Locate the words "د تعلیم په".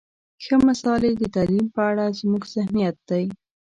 1.21-1.81